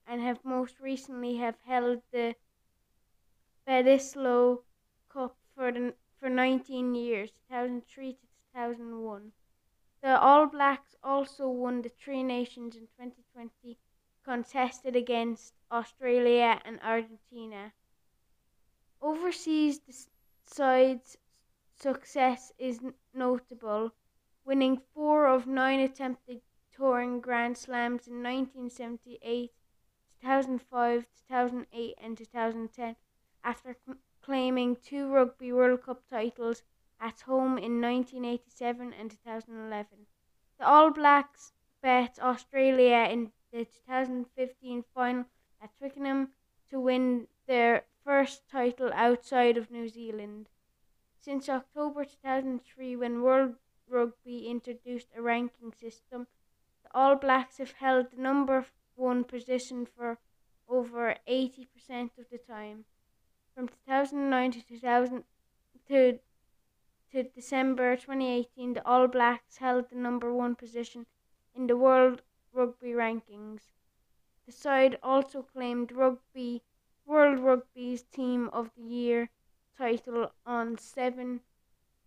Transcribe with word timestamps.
and 0.06 0.20
have 0.20 0.44
most 0.44 0.80
recently 0.80 1.36
have 1.36 1.56
held 1.66 2.02
the 2.12 2.34
Bledisloe 3.66 4.62
Cup 5.08 5.36
for 5.54 5.72
the 5.72 5.94
for 6.18 6.28
19 6.28 6.94
years, 6.94 7.30
2003 7.48 8.12
to 8.12 8.18
2001. 8.52 9.32
The 10.02 10.18
All 10.18 10.46
Blacks 10.46 10.96
also 11.02 11.46
won 11.50 11.82
the 11.82 11.90
Three 11.90 12.22
Nations 12.22 12.74
in 12.74 12.86
2020, 12.86 13.78
contested 14.24 14.96
against 14.96 15.52
Australia 15.70 16.58
and 16.64 16.80
Argentina. 16.80 17.74
Overseas, 19.02 19.80
the 19.80 19.94
side's 20.46 21.18
success 21.76 22.50
is 22.58 22.80
notable, 23.12 23.92
winning 24.42 24.78
four 24.94 25.26
of 25.26 25.46
nine 25.46 25.80
attempted 25.80 26.40
touring 26.72 27.20
Grand 27.20 27.58
Slams 27.58 28.08
in 28.08 28.22
1978, 28.22 29.52
2005, 30.22 31.06
2008, 31.28 31.94
and 31.98 32.16
2010 32.16 32.96
after 33.44 33.76
claiming 34.22 34.76
two 34.76 35.10
Rugby 35.10 35.52
World 35.52 35.82
Cup 35.82 36.08
titles 36.08 36.62
at 37.00 37.20
home 37.22 37.56
in 37.58 37.80
1987 37.80 38.92
and 38.92 39.10
2011. 39.10 40.06
The 40.58 40.66
All 40.66 40.90
Blacks 40.90 41.52
bet 41.82 42.18
Australia 42.20 43.08
in 43.10 43.32
the 43.52 43.64
2015 43.64 44.84
final 44.94 45.24
at 45.62 45.76
Twickenham 45.78 46.28
to 46.68 46.78
win 46.78 47.26
their 47.46 47.84
first 48.04 48.48
title 48.48 48.90
outside 48.94 49.56
of 49.56 49.70
New 49.70 49.88
Zealand. 49.88 50.48
Since 51.18 51.48
October 51.48 52.04
2003, 52.04 52.96
when 52.96 53.22
World 53.22 53.56
Rugby 53.88 54.46
introduced 54.46 55.08
a 55.16 55.22
ranking 55.22 55.72
system, 55.72 56.26
the 56.82 56.90
All 56.94 57.16
Blacks 57.16 57.58
have 57.58 57.72
held 57.72 58.10
the 58.10 58.20
number 58.20 58.66
one 58.94 59.24
position 59.24 59.86
for 59.86 60.18
over 60.68 61.16
80% 61.28 61.66
of 62.18 62.30
the 62.30 62.38
time. 62.38 62.84
From 63.54 63.68
2009 63.68 64.52
to 64.52 64.62
2000 64.66 65.24
to, 65.88 66.18
to 67.12 67.24
December 67.24 67.96
2018, 67.96 68.74
the 68.74 68.86
All 68.86 69.08
Blacks 69.08 69.56
held 69.56 69.90
the 69.90 69.96
number 69.96 70.32
one 70.32 70.54
position 70.54 71.06
in 71.54 71.66
the 71.66 71.76
World 71.76 72.22
Rugby 72.52 72.92
rankings. 72.92 73.72
The 74.46 74.52
side 74.52 74.98
also 75.02 75.42
claimed 75.42 75.92
Rugby 75.92 76.62
World 77.04 77.40
Rugby's 77.40 78.02
Team 78.02 78.48
of 78.52 78.70
the 78.76 78.82
Year 78.82 79.30
title 79.76 80.30
on 80.46 80.78
seven 80.78 81.40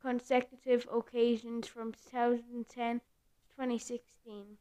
consecutive 0.02 0.88
occasions 0.92 1.68
from 1.68 1.94
2010 1.94 3.00
to 3.00 3.02
2016. 3.56 4.58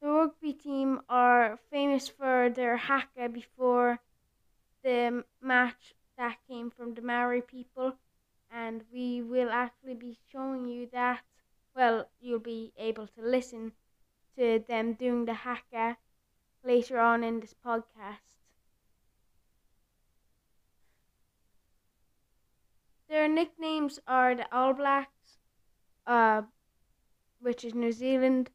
The 0.00 0.08
rugby 0.08 0.52
team 0.52 1.00
are 1.08 1.58
famous 1.70 2.08
for 2.08 2.50
their 2.50 2.76
haka 2.76 3.28
before 3.28 4.00
the 4.82 5.24
match 5.40 5.94
that 6.16 6.38
came 6.46 6.70
from 6.70 6.94
the 6.94 7.02
Maori 7.02 7.40
people, 7.40 7.96
and 8.54 8.84
we 8.92 9.20
will 9.20 9.50
actually 9.50 9.94
be 9.94 10.16
showing 10.30 10.68
you 10.68 10.88
that. 10.92 11.22
Well, 11.74 12.08
you'll 12.20 12.38
be 12.38 12.72
able 12.78 13.08
to 13.08 13.20
listen 13.20 13.72
to 14.38 14.62
them 14.68 14.92
doing 14.92 15.24
the 15.24 15.34
haka 15.34 15.96
later 16.62 17.00
on 17.00 17.24
in 17.24 17.40
this 17.40 17.54
podcast. 17.66 18.20
Their 23.08 23.28
nicknames 23.28 23.98
are 24.06 24.36
the 24.36 24.46
All 24.54 24.72
Blacks, 24.72 25.38
uh, 26.06 26.42
which 27.40 27.64
is 27.64 27.74
New 27.74 27.92
Zealand. 27.92 28.50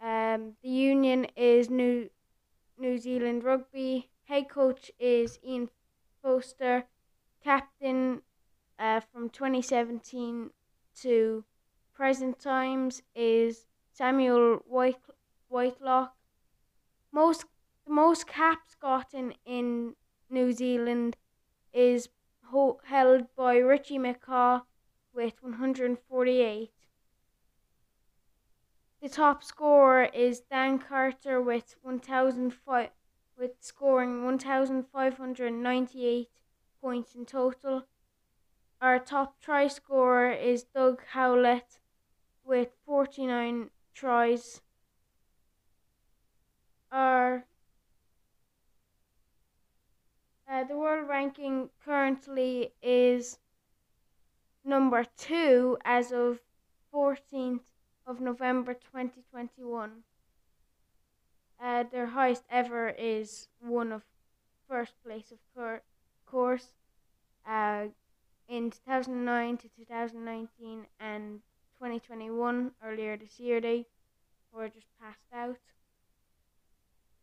Um, 0.00 0.56
the 0.62 0.68
Union 0.68 1.26
is 1.36 1.70
New 1.70 2.10
New 2.76 2.98
Zealand 2.98 3.44
Rugby. 3.44 4.10
Head 4.24 4.48
coach 4.48 4.90
is 4.98 5.38
Ian 5.44 5.70
Foster. 6.22 6.84
Captain 7.42 8.22
uh, 8.78 9.00
from 9.00 9.28
2017 9.28 10.50
to 11.02 11.44
present 11.94 12.38
times 12.38 13.02
is 13.14 13.66
Samuel 13.92 14.62
White, 14.66 14.96
Whitelock. 15.48 16.14
Most 17.12 17.44
the 17.86 17.92
most 17.92 18.26
caps 18.26 18.74
gotten 18.74 19.34
in 19.46 19.94
New 20.30 20.52
Zealand 20.52 21.16
is 21.72 22.08
ho- 22.50 22.80
held 22.84 23.34
by 23.34 23.56
Richie 23.56 23.98
McCaw 23.98 24.62
with 25.14 25.42
148. 25.42 26.70
The 29.00 29.08
top 29.08 29.42
scorer 29.42 30.04
is 30.04 30.40
Dan 30.40 30.78
Carter 30.78 31.40
with 31.40 31.76
1,005 31.82 32.90
with 33.38 33.52
scoring 33.60 34.24
1,598 34.24 36.28
points 36.80 37.14
in 37.14 37.24
total. 37.24 37.84
Our 38.80 39.00
top 39.00 39.40
try 39.40 39.66
scorer 39.66 40.30
is 40.30 40.62
Doug 40.62 41.02
Howlett 41.12 41.80
with 42.44 42.68
49 42.86 43.70
tries. 43.92 44.60
Our 46.92 47.44
uh, 50.48 50.64
the 50.64 50.76
world 50.76 51.08
ranking 51.08 51.70
currently 51.84 52.72
is 52.80 53.38
number 54.64 55.04
two 55.16 55.76
as 55.84 56.12
of 56.12 56.38
14th 56.94 57.60
of 58.06 58.20
November 58.20 58.74
2021. 58.74 60.04
Uh, 61.60 61.82
their 61.90 62.06
highest 62.06 62.44
ever 62.48 62.90
is 62.90 63.48
one 63.60 63.90
of 63.90 64.04
first 64.68 64.94
place, 65.04 65.32
of 65.32 65.38
cour- 65.54 65.82
course, 66.26 66.68
uh, 67.44 67.86
in 68.48 68.70
2009 68.70 69.58
to 69.58 69.68
2019 69.68 70.86
and 70.98 71.40
2021 71.78 72.72
earlier 72.82 73.16
this 73.16 73.38
year. 73.38 73.60
They 73.60 73.86
were 74.52 74.68
just 74.68 74.86
passed 75.00 75.32
out. 75.32 75.58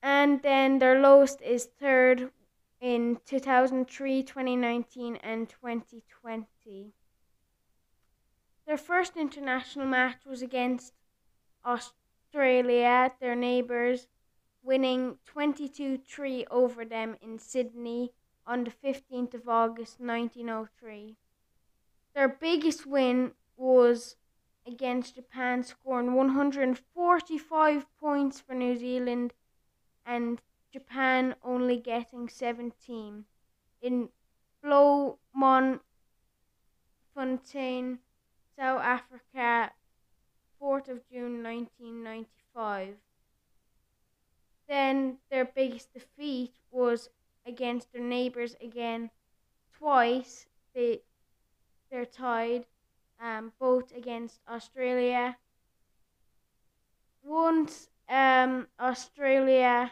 And 0.02 0.42
then 0.44 0.80
their 0.80 1.02
lowest 1.02 1.42
is 1.42 1.66
third 1.66 2.32
in 2.80 3.18
2003, 3.26 4.22
2019, 4.24 5.16
and 5.18 5.50
2020. 5.50 6.94
Their 8.68 8.78
first 8.78 9.18
international 9.18 9.88
match 9.88 10.26
was 10.26 10.42
against 10.42 10.94
Australia, 11.66 13.12
their 13.20 13.36
neighbours, 13.36 14.08
winning 14.64 15.18
22 15.26 15.98
3 15.98 16.46
over 16.50 16.86
them 16.86 17.16
in 17.22 17.40
Sydney 17.40 18.12
on 18.48 18.64
the 18.64 18.72
15th 18.72 19.34
of 19.34 19.50
August 19.50 20.00
1903. 20.00 21.16
Their 22.14 22.30
biggest 22.30 22.86
win 22.86 23.34
was 23.58 24.16
against 24.68 25.16
Japan, 25.16 25.64
scoring 25.64 26.14
145 26.14 27.86
points 28.00 28.40
for 28.40 28.54
New 28.54 28.76
Zealand 28.78 29.34
and 30.06 30.42
Japan 30.72 31.36
only 31.44 31.78
getting 31.78 32.30
17. 32.30 33.26
In 33.82 34.10
Bloemfontein, 34.62 35.80
South 38.58 38.82
Africa, 38.82 39.72
4th 40.62 40.90
of 40.90 41.08
June 41.10 41.44
1995. 41.44 42.96
Then 44.68 45.18
their 45.30 45.46
biggest 45.46 45.94
defeat 45.94 46.54
was 46.72 47.10
against 47.46 47.92
their 47.92 48.02
neighbours 48.02 48.56
again 48.62 49.10
twice. 49.78 50.48
They 50.74 51.02
they're 51.90 52.06
tied, 52.06 52.66
um, 53.20 53.54
both 53.60 53.96
against 53.96 54.42
Australia. 54.50 55.38
Once 57.24 57.90
um, 58.10 58.68
Australia, 58.80 59.92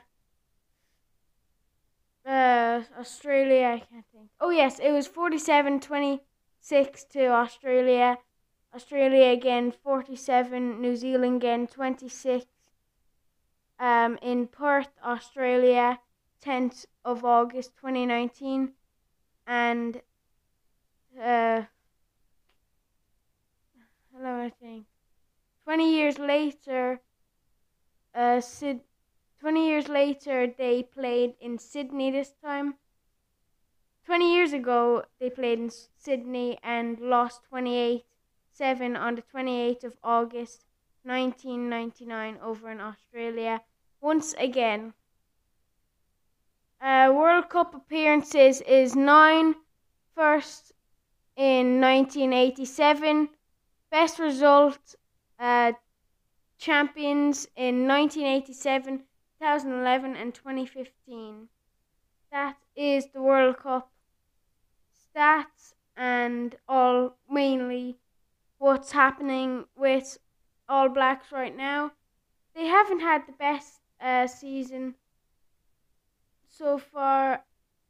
uh, 2.26 2.82
Australia, 3.00 3.68
I 3.68 3.80
can't 3.80 4.06
think. 4.12 4.30
Oh 4.40 4.50
yes, 4.50 4.80
it 4.80 4.92
was 4.92 5.08
47-26 5.08 7.06
to 7.12 7.28
Australia. 7.28 8.18
Australia 8.76 9.32
again 9.32 9.72
47, 9.72 10.82
New 10.82 10.96
Zealand 10.96 11.38
again 11.38 11.68
26. 11.68 12.46
Um, 13.80 14.18
in 14.22 14.48
Perth, 14.48 14.90
Australia, 15.04 16.00
10th 16.44 16.86
of 17.06 17.24
August 17.24 17.72
2019, 17.78 18.74
and 19.48 20.02
uh, 21.20 21.62
hello, 24.14 24.42
I 24.42 24.52
think. 24.62 24.86
20 25.64 25.96
years 25.96 26.20
later, 26.20 27.00
uh, 28.14 28.42
Sid, 28.42 28.82
20 29.40 29.68
years 29.68 29.88
later, 29.88 30.48
they 30.58 30.84
played 30.84 31.36
in 31.40 31.58
Sydney 31.58 32.12
this 32.12 32.34
time. 32.44 32.76
20 34.06 34.34
years 34.34 34.52
ago, 34.52 35.04
they 35.20 35.30
played 35.30 35.60
in 35.60 35.72
Sydney 35.98 36.60
and 36.62 37.00
lost 37.00 37.44
28 37.50 38.04
7 38.52 38.96
on 38.96 39.16
the 39.16 39.24
28th 39.24 39.84
of 39.84 39.98
August 40.04 40.66
1999 41.04 42.38
over 42.44 42.70
in 42.70 42.80
Australia. 42.80 43.62
Once 44.00 44.34
again, 44.38 44.94
uh, 46.84 47.12
World 47.14 47.50
Cup 47.50 47.74
appearances 47.74 48.62
is 48.62 48.96
nine. 48.96 49.56
First 50.16 50.74
in 51.36 51.80
1987. 51.82 53.30
Best 53.90 54.20
result 54.20 54.96
uh, 55.40 55.72
champions 56.58 57.48
in 57.56 57.88
1987, 57.88 59.00
2011, 59.40 60.16
and 60.16 60.34
2015. 60.34 61.48
That 62.32 62.58
is 62.76 63.08
the 63.14 63.22
World 63.22 63.58
Cup 63.58 63.92
stats 64.94 65.74
and 65.96 66.56
all 66.68 67.18
mainly 67.30 67.98
what's 68.58 68.92
happening 68.92 69.66
with 69.76 70.18
All 70.68 70.90
Blacks 70.90 71.32
right 71.32 71.56
now. 71.56 71.92
They 72.56 72.66
haven't 72.66 73.02
had 73.02 73.26
the 73.28 73.34
best 73.34 73.80
uh, 74.02 74.28
season 74.28 74.96
so 76.58 76.78
far, 76.78 77.44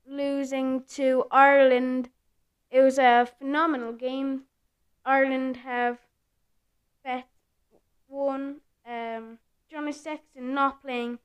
losing 0.05 0.83
to 0.83 1.25
Ireland. 1.29 2.09
It 2.71 2.79
was 2.79 2.97
a 2.97 3.27
phenomenal 3.37 3.91
game. 3.91 4.43
Ireland 5.05 5.57
have 5.57 5.99
bet 7.03 7.27
won. 8.07 8.61
Um, 8.85 9.39
Johnny 9.69 9.91
Sexton 9.91 10.53
not 10.53 10.81
playing 10.81 11.19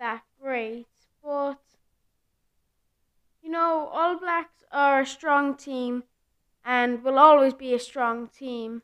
that 0.00 0.22
great, 0.40 0.88
but 1.22 1.60
you 3.42 3.50
know, 3.50 3.88
All 3.92 4.18
Blacks 4.18 4.64
are 4.72 5.00
a 5.00 5.06
strong 5.06 5.56
team 5.56 6.04
and 6.64 7.02
will 7.04 7.18
always 7.18 7.54
be 7.54 7.74
a 7.74 7.78
strong 7.78 8.28
team. 8.28 8.82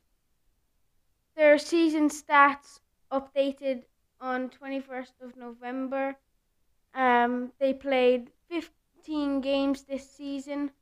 Their 1.37 1.59
season 1.59 2.09
stats 2.09 2.81
updated 3.13 3.85
on 4.21 4.51
21st 4.51 5.21
of 5.23 5.37
November. 5.37 6.17
Um, 6.95 7.53
they 7.59 7.75
played 7.75 8.31
15 8.49 9.41
games 9.41 9.83
this 9.83 10.11
season. 10.11 10.73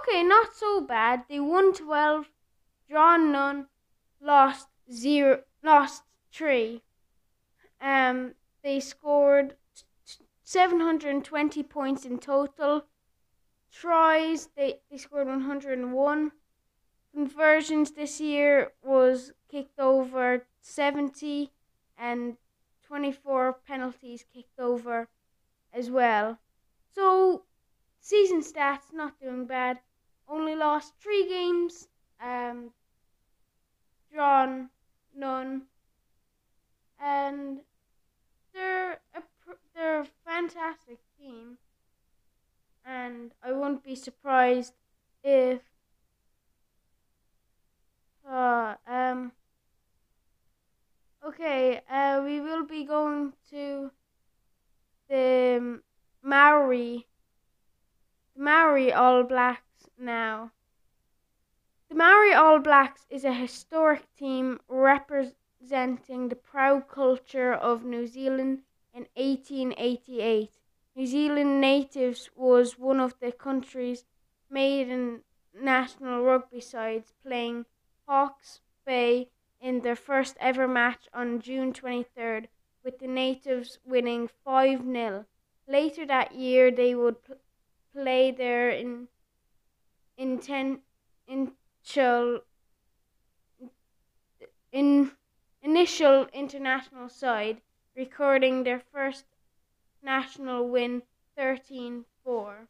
Okay, 0.00 0.22
not 0.22 0.54
so 0.54 0.80
bad. 0.80 1.24
They 1.28 1.40
won 1.40 1.72
12, 1.72 2.30
drawn 2.88 3.32
none, 3.32 3.68
lost 4.20 4.68
zero, 4.92 5.42
lost 5.62 6.02
three. 6.32 6.82
Um, 7.80 8.34
they 8.62 8.80
scored 8.80 9.56
720 10.44 11.62
points 11.62 12.04
in 12.04 12.18
total 12.18 12.84
tries, 13.72 14.48
they, 14.56 14.80
they 14.90 14.96
scored 14.96 15.26
101. 15.26 16.32
Conversions 17.12 17.92
this 17.92 18.20
year 18.20 18.72
was 18.82 19.32
kicked 19.50 19.78
over 19.78 20.46
70 20.60 21.50
and 21.96 22.36
24 22.86 23.58
penalties 23.66 24.24
kicked 24.32 24.58
over 24.58 25.08
as 25.72 25.90
well. 25.90 26.38
So, 26.94 27.44
season 28.00 28.40
stats 28.40 28.92
not 28.92 29.20
doing 29.20 29.46
bad. 29.46 29.80
Only 30.28 30.54
lost 30.54 30.94
three 31.00 31.28
games, 31.28 31.88
um, 32.20 32.72
drawn 34.12 34.70
none, 35.14 35.68
and 37.00 37.60
they're 38.52 39.00
a 39.14 39.22
they're 39.74 40.00
a 40.00 40.06
fantastic 40.24 40.98
team 41.18 41.58
and 42.84 43.32
I 43.42 43.52
won't 43.52 43.84
be 43.84 43.94
surprised 43.94 44.72
if 45.22 45.60
uh, 48.28 48.74
um 48.86 49.32
okay 51.24 51.80
uh, 51.90 52.20
we 52.24 52.40
will 52.40 52.64
be 52.64 52.84
going 52.84 53.32
to 53.50 53.90
the 55.08 55.80
Maori 56.22 57.06
the 58.38 58.44
Maori 58.44 58.92
All 58.92 59.24
Blacks 59.24 59.88
now. 59.98 60.52
The 61.88 61.96
Maori 61.96 62.32
All 62.32 62.60
Blacks 62.60 63.06
is 63.10 63.24
a 63.24 63.32
historic 63.32 64.04
team 64.16 64.60
representing 64.68 66.28
the 66.28 66.36
proud 66.36 66.88
culture 66.88 67.52
of 67.52 67.84
New 67.84 68.06
Zealand 68.06 68.60
in 68.94 69.06
1888. 69.14 70.50
New 70.94 71.06
Zealand 71.06 71.60
natives 71.60 72.30
was 72.36 72.78
one 72.78 73.00
of 73.00 73.18
the 73.20 73.32
country's 73.32 74.04
maiden 74.50 75.22
national 75.52 76.22
rugby 76.22 76.60
sides, 76.60 77.12
playing 77.22 77.64
Hawke's 78.06 78.60
Bay 78.84 79.30
in 79.60 79.80
their 79.80 79.96
first 79.96 80.36
ever 80.38 80.68
match 80.68 81.08
on 81.12 81.40
June 81.40 81.72
23rd, 81.72 82.46
with 82.88 83.00
the 83.00 83.06
natives 83.06 83.78
winning 83.84 84.26
5 84.46 84.82
0. 84.82 85.26
Later 85.66 86.06
that 86.06 86.34
year, 86.34 86.70
they 86.70 86.94
would 86.94 87.22
pl- 87.22 87.36
play 87.92 88.30
their 88.30 88.70
in, 88.70 89.08
initial, 90.16 90.80
in, 94.72 95.10
initial 95.60 96.28
international 96.32 97.10
side, 97.10 97.60
recording 97.94 98.62
their 98.62 98.80
first 98.80 99.26
national 100.00 100.66
win 100.66 101.02
13-4 101.36 102.68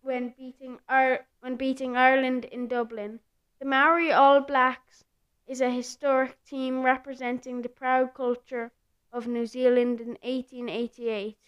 when 0.00 0.30
beating 0.30 0.78
Ar- 0.88 1.26
when 1.40 1.56
beating 1.56 1.94
Ireland 1.94 2.46
in 2.46 2.68
Dublin. 2.68 3.20
The 3.58 3.66
Maori 3.66 4.10
All 4.10 4.40
Blacks 4.40 5.04
is 5.46 5.60
a 5.60 5.68
historic 5.68 6.42
team 6.46 6.82
representing 6.82 7.60
the 7.60 7.68
proud 7.68 8.14
culture 8.14 8.72
of 9.16 9.26
New 9.26 9.46
Zealand 9.46 9.98
in 9.98 10.18
1888. 10.22 11.38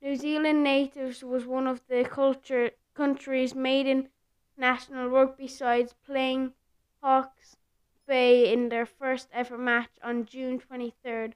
New 0.00 0.14
Zealand 0.14 0.62
natives 0.62 1.24
was 1.24 1.44
one 1.44 1.66
of 1.66 1.80
the 1.88 2.04
culture 2.04 2.70
country's 2.94 3.56
maiden 3.56 4.08
national 4.56 5.08
rugby 5.08 5.48
sides 5.48 5.94
playing 6.06 6.52
Hawke's 7.02 7.56
Bay 8.06 8.52
in 8.52 8.68
their 8.68 8.86
first 8.86 9.28
ever 9.32 9.58
match 9.58 9.90
on 10.00 10.26
June 10.26 10.60
23rd, 10.60 11.32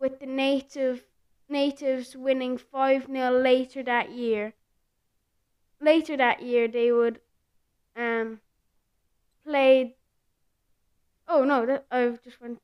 with 0.00 0.18
the 0.18 0.26
native 0.26 1.04
natives 1.46 2.16
winning 2.16 2.56
5-0 2.56 3.42
later 3.42 3.82
that 3.82 4.10
year. 4.12 4.54
Later 5.78 6.16
that 6.16 6.40
year 6.42 6.68
they 6.68 6.90
would 6.90 7.20
um 7.94 8.40
play 9.44 9.94
Oh 11.28 11.44
no, 11.44 11.66
that 11.66 11.84
I 11.90 12.16
just 12.24 12.40
went 12.40 12.62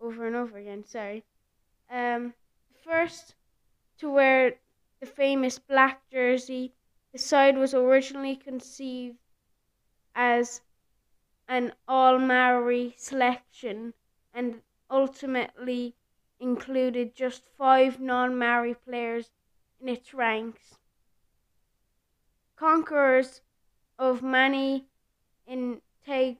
over 0.00 0.26
and 0.26 0.36
over 0.36 0.56
again, 0.56 0.84
sorry. 0.86 1.24
Um 1.92 2.32
first 2.82 3.34
to 3.98 4.10
wear 4.10 4.54
the 5.00 5.06
famous 5.06 5.58
black 5.58 6.08
jersey, 6.10 6.72
the 7.12 7.18
side 7.18 7.58
was 7.58 7.74
originally 7.74 8.34
conceived 8.34 9.18
as 10.14 10.62
an 11.48 11.74
all 11.86 12.18
Maori 12.18 12.94
selection 12.96 13.92
and 14.32 14.62
ultimately 14.90 15.94
included 16.40 17.14
just 17.14 17.44
five 17.58 18.00
non 18.00 18.38
Maori 18.38 18.74
players 18.74 19.30
in 19.78 19.88
its 19.88 20.14
ranks. 20.14 20.78
Conquerors 22.56 23.42
of 23.98 24.22
many 24.22 24.86
in 25.46 25.82
take 26.06 26.38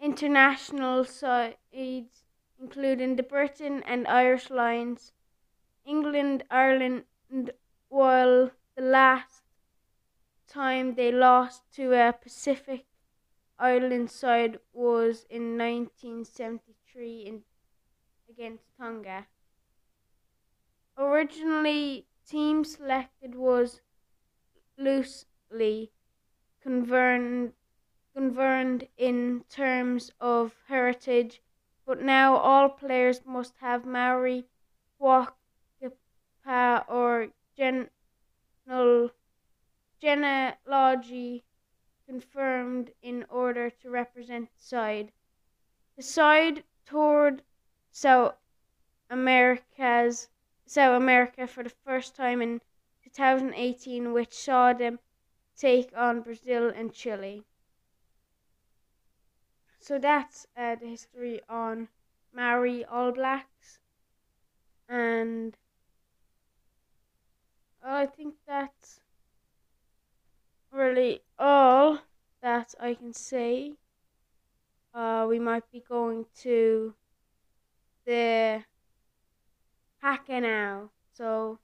international 0.00 1.04
sides, 1.04 2.27
including 2.60 3.16
the 3.16 3.22
Britain 3.22 3.82
and 3.84 4.06
Irish 4.06 4.50
Lions, 4.50 5.12
England, 5.84 6.44
Ireland, 6.50 7.04
while 7.88 8.50
the 8.76 8.82
last 8.82 9.42
time 10.48 10.94
they 10.94 11.12
lost 11.12 11.62
to 11.74 11.92
a 11.92 12.12
Pacific 12.12 12.86
Island 13.58 14.10
side 14.10 14.58
was 14.72 15.26
in 15.28 15.58
1973 15.58 17.20
in, 17.20 17.42
against 18.28 18.64
Tonga. 18.78 19.26
Originally, 20.96 22.06
team 22.26 22.64
selected 22.64 23.34
was 23.34 23.80
loosely 24.76 25.90
governed, 26.64 27.52
governed 28.14 28.88
in 28.96 29.44
terms 29.48 30.12
of 30.20 30.54
heritage, 30.68 31.40
but 31.88 32.02
now 32.02 32.36
all 32.36 32.68
players 32.68 33.24
must 33.24 33.56
have 33.62 33.86
Maori, 33.86 34.44
Whakapa, 35.00 36.84
or 36.86 37.28
genealogy 39.98 41.44
confirmed 42.06 42.90
in 43.00 43.24
order 43.30 43.70
to 43.70 43.88
represent 43.88 44.50
the 44.54 44.62
side. 44.62 45.12
The 45.96 46.02
side 46.02 46.64
toured 46.84 47.42
South 47.90 48.34
America's 49.08 50.28
South 50.66 50.94
America 50.94 51.46
for 51.46 51.62
the 51.62 51.70
first 51.70 52.14
time 52.14 52.42
in 52.42 52.60
2018, 53.02 54.12
which 54.12 54.34
saw 54.34 54.74
them 54.74 54.98
take 55.56 55.96
on 55.96 56.20
Brazil 56.20 56.68
and 56.68 56.92
Chile. 56.92 57.46
So 59.88 59.98
that's 59.98 60.46
uh, 60.54 60.74
the 60.74 60.86
history 60.86 61.40
on 61.48 61.88
Maori 62.34 62.84
All 62.84 63.10
Blacks, 63.10 63.78
and 64.86 65.56
I 67.82 68.04
think 68.04 68.34
that's 68.46 69.00
really 70.70 71.22
all 71.38 72.00
that 72.42 72.74
I 72.78 72.92
can 72.92 73.14
say. 73.14 73.76
Uh, 74.92 75.24
we 75.26 75.38
might 75.38 75.64
be 75.72 75.80
going 75.80 76.26
to 76.42 76.92
the 78.04 78.62
haka 80.02 80.38
now. 80.42 80.90
So 81.14 81.60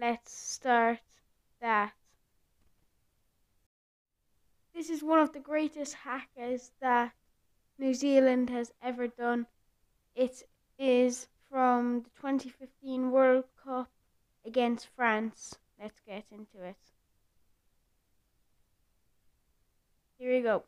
let's 0.00 0.30
start 0.30 1.00
that. 1.60 1.92
This 4.72 4.88
is 4.88 5.02
one 5.02 5.18
of 5.18 5.32
the 5.32 5.40
greatest 5.40 5.96
hakas 6.06 6.70
that 6.80 7.14
New 7.78 7.94
Zealand 7.94 8.50
has 8.50 8.72
ever 8.82 9.06
done. 9.06 9.46
It 10.14 10.42
is 10.78 11.28
from 11.48 12.02
the 12.02 12.10
2015 12.20 13.10
World 13.10 13.44
Cup 13.62 13.88
against 14.44 14.88
France. 14.96 15.54
Let's 15.80 16.00
get 16.00 16.24
into 16.30 16.64
it. 16.64 16.76
Here 20.18 20.32
we 20.32 20.40
go. 20.42 20.64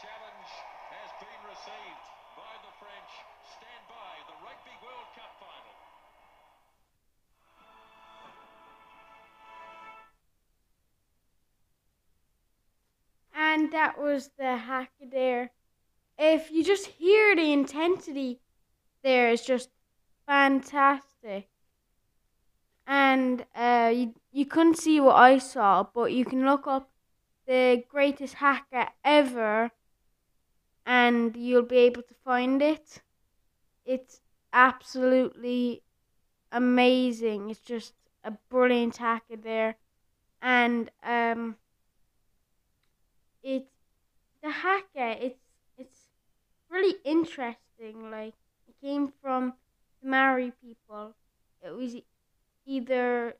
Challenge 0.00 0.52
has 0.90 1.10
been 1.20 1.42
received 1.44 2.06
by 2.36 2.54
the 2.64 2.72
French. 2.80 3.12
Stand 3.52 3.84
by 3.88 4.12
the 4.28 4.36
Rugby 4.42 4.76
World 4.82 5.08
Cup 5.14 5.32
final. 5.38 5.76
And 13.34 13.72
that 13.72 14.00
was 14.00 14.30
the 14.38 14.56
haka 14.56 15.06
there. 15.10 15.50
If 16.18 16.50
you 16.50 16.64
just 16.64 16.86
hear 16.86 17.36
the 17.36 17.52
intensity 17.52 18.40
there, 19.02 19.28
it's 19.30 19.44
just 19.44 19.68
fantastic. 20.26 21.48
and 22.86 23.44
uh, 23.54 23.92
you 23.94 24.14
you 24.32 24.44
couldn't 24.44 24.76
see 24.76 25.00
what 25.00 25.16
I 25.16 25.38
saw, 25.38 25.84
but 25.94 26.12
you 26.12 26.24
can 26.24 26.44
look 26.44 26.66
up 26.66 26.90
the 27.46 27.84
greatest 27.88 28.34
haka 28.34 28.90
ever, 29.04 29.70
and 30.90 31.36
you'll 31.36 31.62
be 31.62 31.76
able 31.76 32.02
to 32.02 32.14
find 32.24 32.60
it. 32.60 33.00
It's 33.84 34.20
absolutely 34.52 35.84
amazing. 36.50 37.48
It's 37.48 37.60
just 37.60 37.94
a 38.24 38.32
brilliant 38.50 38.96
haka 38.96 39.36
there, 39.40 39.76
and 40.42 40.90
um, 41.04 41.54
it's 43.40 43.70
the 44.42 44.50
haka. 44.50 45.24
It's 45.24 45.44
it's 45.78 46.08
really 46.68 46.96
interesting. 47.04 48.10
Like 48.10 48.34
it 48.66 48.74
came 48.84 49.12
from 49.22 49.54
the 50.02 50.08
Maori 50.08 50.52
people. 50.60 51.14
It 51.62 51.70
was 51.70 51.94
either 52.66 53.36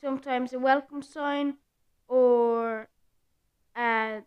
sometimes 0.00 0.54
a 0.54 0.58
welcome 0.58 1.02
sign 1.02 1.58
or 2.08 2.88
a 3.76 4.22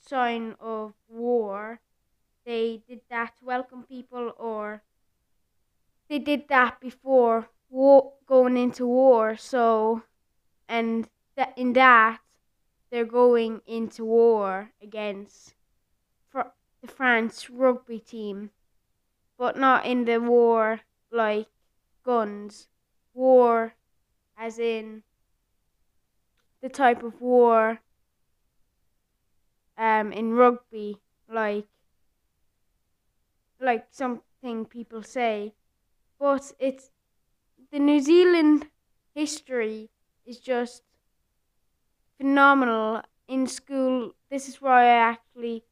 sign 0.00 0.56
of 0.58 0.94
war. 1.08 1.78
They 2.50 2.82
did 2.88 3.02
that 3.10 3.36
to 3.38 3.44
welcome 3.44 3.84
people, 3.84 4.32
or 4.36 4.82
they 6.08 6.18
did 6.18 6.48
that 6.48 6.80
before 6.80 7.48
war, 7.68 8.14
going 8.26 8.56
into 8.56 8.86
war. 8.86 9.36
So, 9.36 10.02
and 10.68 11.08
that 11.36 11.56
in 11.56 11.74
that 11.74 12.18
they're 12.90 13.04
going 13.04 13.60
into 13.66 14.04
war 14.04 14.72
against 14.82 15.54
the 16.34 16.88
France 16.88 17.48
rugby 17.48 18.00
team, 18.00 18.50
but 19.38 19.56
not 19.56 19.86
in 19.86 20.04
the 20.04 20.18
war 20.18 20.80
like 21.12 21.46
guns. 22.02 22.66
War, 23.14 23.76
as 24.36 24.58
in 24.58 25.04
the 26.60 26.68
type 26.68 27.04
of 27.04 27.20
war 27.20 27.78
um, 29.78 30.10
in 30.12 30.32
rugby, 30.32 30.96
like 31.32 31.68
like 33.60 33.86
something 33.90 34.64
people 34.64 35.02
say, 35.02 35.54
but 36.18 36.52
it's 36.58 36.90
the 37.72 37.78
New 37.78 38.00
Zealand 38.00 38.68
history 39.14 39.90
is 40.26 40.38
just 40.38 40.82
phenomenal. 42.18 43.02
In 43.28 43.46
school, 43.46 44.14
this 44.30 44.48
is 44.48 44.60
why 44.60 44.84
I 44.84 45.10
actually 45.12 45.64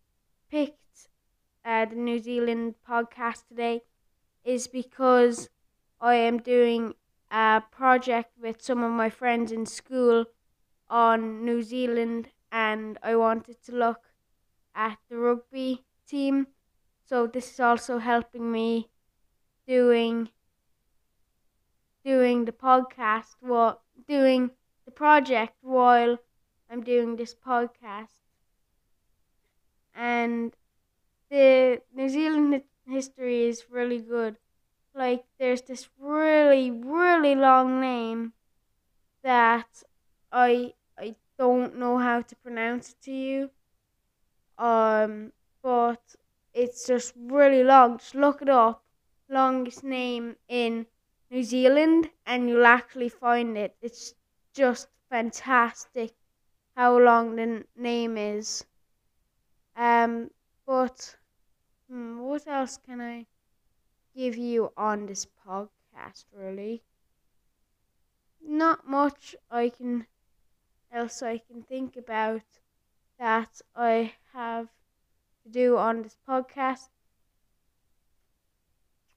picked 0.50 1.08
uh, 1.64 1.86
the 1.86 1.96
New 1.96 2.18
Zealand 2.20 2.76
podcast 2.88 3.48
today, 3.48 3.82
is 4.44 4.68
because 4.68 5.48
I 6.00 6.14
am 6.14 6.38
doing 6.38 6.94
a 7.30 7.62
project 7.70 8.38
with 8.40 8.62
some 8.62 8.82
of 8.82 8.92
my 8.92 9.10
friends 9.10 9.52
in 9.52 9.66
school 9.66 10.26
on 10.88 11.44
New 11.44 11.62
Zealand 11.62 12.30
and 12.50 12.98
I 13.02 13.16
wanted 13.16 13.62
to 13.64 13.72
look 13.72 14.02
at 14.74 14.98
the 15.10 15.18
rugby 15.18 15.84
team. 16.06 16.48
So 17.08 17.26
this 17.26 17.52
is 17.52 17.60
also 17.60 17.98
helping 17.98 18.52
me 18.52 18.90
doing 19.66 20.28
doing 22.04 22.44
the 22.44 22.52
podcast 22.52 23.36
what 23.40 23.80
doing 24.06 24.50
the 24.84 24.90
project 24.90 25.54
while 25.62 26.18
I'm 26.70 26.82
doing 26.82 27.16
this 27.16 27.34
podcast. 27.34 28.20
And 29.94 30.54
the 31.30 31.80
New 31.94 32.08
Zealand 32.10 32.62
history 32.86 33.44
is 33.44 33.70
really 33.70 34.00
good. 34.00 34.36
Like 34.94 35.24
there's 35.38 35.62
this 35.62 35.88
really 35.98 36.70
really 36.70 37.34
long 37.34 37.80
name 37.80 38.34
that 39.22 39.82
I 40.30 40.74
I 40.98 41.16
don't 41.38 41.78
know 41.78 41.96
how 41.96 42.20
to 42.20 42.36
pronounce 42.36 42.90
it 42.90 43.00
to 43.04 43.12
you. 43.12 43.50
Um, 44.58 45.32
but 45.62 46.16
it's 46.52 46.86
just 46.86 47.14
really 47.16 47.64
long. 47.64 47.98
Just 47.98 48.14
look 48.14 48.42
it 48.42 48.48
up. 48.48 48.84
Longest 49.28 49.84
name 49.84 50.36
in 50.48 50.86
New 51.30 51.42
Zealand, 51.42 52.10
and 52.26 52.48
you'll 52.48 52.66
actually 52.66 53.08
find 53.08 53.56
it. 53.58 53.76
It's 53.80 54.14
just 54.54 54.88
fantastic 55.10 56.14
how 56.76 56.98
long 56.98 57.36
the 57.36 57.64
name 57.76 58.16
is. 58.16 58.64
Um, 59.76 60.30
but 60.66 61.16
hmm, 61.88 62.18
what 62.20 62.46
else 62.46 62.76
can 62.76 63.00
I 63.00 63.26
give 64.14 64.36
you 64.36 64.72
on 64.76 65.06
this 65.06 65.26
podcast? 65.26 66.26
Really, 66.32 66.84
not 68.42 68.84
much. 68.84 69.36
I 69.50 69.68
can 69.68 70.08
else 70.90 71.22
I 71.22 71.38
can 71.38 71.62
think 71.62 71.96
about 71.96 72.42
that 73.18 73.62
I 73.76 74.14
have 74.32 74.70
to 75.48 75.52
do 75.52 75.76
on 75.78 76.02
this 76.02 76.16
podcast. 76.28 76.88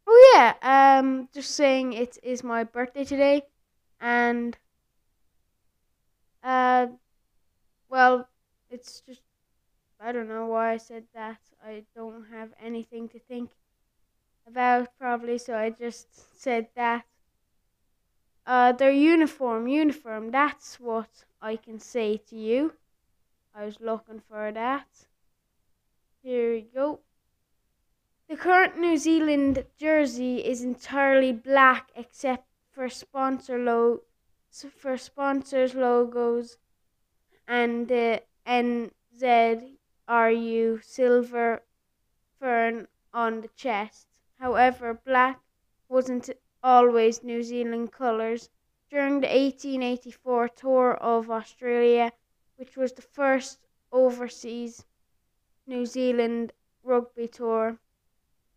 Oh 0.06 0.32
yeah, 0.36 0.54
um 1.00 1.28
just 1.34 1.56
saying 1.56 1.94
it 1.94 2.20
is 2.22 2.44
my 2.44 2.64
birthday 2.64 3.04
today 3.04 3.48
and 4.00 4.56
uh 6.44 6.88
well 7.90 8.28
it's 8.70 9.02
just 9.02 9.22
I 10.00 10.12
don't 10.12 10.30
know 10.30 10.48
why 10.48 10.74
I 10.74 10.78
said 10.78 11.06
that. 11.14 11.40
I 11.64 11.86
don't 11.96 12.26
have 12.32 12.54
anything 12.60 13.10
to 13.10 13.20
think 13.20 13.52
about 14.48 14.90
probably 15.00 15.38
so 15.40 15.56
I 15.58 15.72
just 15.72 16.40
said 16.42 16.70
that. 16.76 17.06
Uh 18.46 18.72
their 18.72 18.92
uniform, 18.92 19.68
uniform, 19.68 20.30
that's 20.30 20.80
what 20.80 21.26
I 21.42 21.56
can 21.56 21.80
say 21.80 22.18
to 22.18 22.36
you. 22.36 22.78
I 23.54 23.66
was 23.66 23.82
looking 23.82 24.22
for 24.22 24.52
that. 24.52 25.08
Here 26.24 26.54
we 26.54 26.62
go. 26.62 27.00
The 28.30 28.38
current 28.38 28.78
New 28.78 28.96
Zealand 28.96 29.66
jersey 29.76 30.46
is 30.46 30.62
entirely 30.62 31.32
black 31.32 31.92
except 31.96 32.46
for 32.70 32.90
sponsor 32.90 33.58
lo- 33.58 34.04
for 34.52 34.98
sponsors 34.98 35.74
logos 35.74 36.60
and 37.48 37.88
the 37.88 38.22
NZRU 38.46 39.74
silver 40.84 41.64
fern 42.40 42.88
on 43.12 43.42
the 43.42 43.50
chest. 43.56 44.06
However, 44.38 44.94
black 44.94 45.42
wasn't 45.90 46.30
always 46.62 47.24
New 47.24 47.42
Zealand 47.42 47.92
colours. 47.92 48.52
During 48.92 49.22
the 49.22 49.28
1884 49.28 50.50
tour 50.50 50.94
of 50.98 51.32
Australia, 51.32 52.14
which 52.58 52.78
was 52.78 52.94
the 52.94 53.02
first 53.02 53.58
overseas 53.92 54.86
New 55.72 55.86
Zealand 55.86 56.52
rugby 56.84 57.30
tour, 57.30 57.80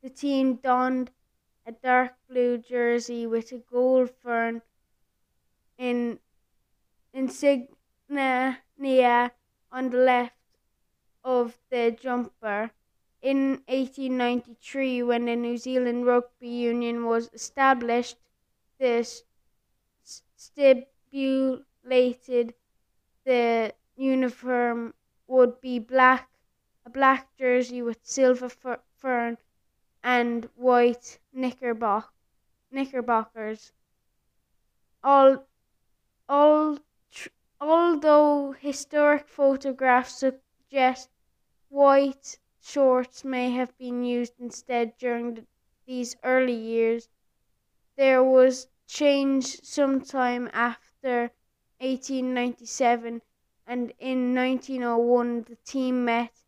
the 0.03 0.11
team 0.11 0.57
donned 0.57 1.12
a 1.64 1.70
dark 1.70 2.16
blue 2.29 2.59
jersey 2.59 3.24
with 3.24 3.53
a 3.53 3.59
gold 3.59 4.11
fern 4.11 4.61
in 5.79 6.18
insignia 7.12 8.59
on 9.70 9.90
the 9.90 9.96
left 9.96 10.35
of 11.22 11.57
the 11.70 11.92
jumper. 11.92 12.72
In 13.22 13.62
1893, 13.68 15.05
when 15.05 15.27
the 15.27 15.37
New 15.37 15.57
Zealand 15.57 16.07
Rugby 16.07 16.48
Union 16.48 17.05
was 17.05 17.31
established, 17.33 18.16
this 18.81 19.22
stipulated 20.03 21.55
the 23.24 23.72
uniform 23.96 24.94
would 25.29 25.61
be 25.61 25.79
black, 25.79 26.29
a 26.87 26.90
black 26.90 27.35
jersey 27.38 27.81
with 27.81 28.05
silver 28.05 28.49
fern 28.49 29.38
and 30.03 30.44
white 30.55 31.18
knickerbock, 31.33 32.12
knickerbockers. 32.70 33.73
All, 35.03 35.47
all, 36.29 36.79
although 37.61 38.53
historic 38.53 39.29
photographs 39.29 40.16
suggest 40.16 41.09
white 41.70 42.38
shorts 42.61 43.25
may 43.25 43.51
have 43.51 43.77
been 43.79 44.05
used 44.05 44.35
instead 44.38 44.97
during 44.99 45.35
the, 45.35 45.47
these 45.87 46.16
early 46.23 46.55
years, 46.55 47.09
there 47.97 48.23
was 48.23 48.68
change 48.87 49.62
sometime 49.62 50.51
after 50.53 51.31
1897 51.79 53.23
and 53.66 53.92
in 53.99 54.35
1901 54.35 55.42
the 55.44 55.57
team 55.64 56.05
met 56.05 56.44